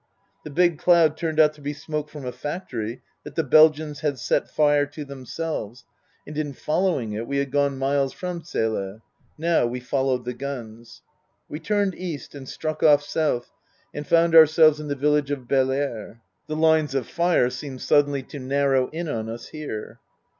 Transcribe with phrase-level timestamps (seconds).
[0.43, 4.19] The big cloud turned out to be smoke from a factory that the Belgians has
[4.19, 5.85] set fire to themselves,
[6.25, 9.01] and in follow ing it we had gone miles from Zele.
[9.37, 11.03] Now we followed the guns.
[11.47, 13.51] We turned east and struck off south
[13.93, 16.19] and found our selves in the village of Baerlere.
[16.47, 19.99] The lines of fire seemed suddenly to narrow in on us here.